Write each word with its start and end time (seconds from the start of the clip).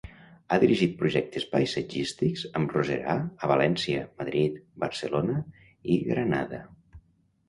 Ha 0.51 0.57
dirigit 0.61 0.93
projectes 1.01 1.43
paisatgístics 1.49 2.45
amb 2.59 2.73
roserar 2.77 3.15
a 3.47 3.49
València, 3.51 4.05
Madrid, 4.21 4.55
Barcelona 4.85 5.37
i 5.93 5.99
Granada. 6.09 6.61